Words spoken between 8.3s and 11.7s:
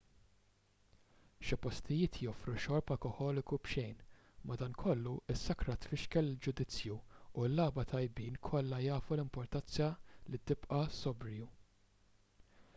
kollha jafu l-importanza li tibqa' sobriju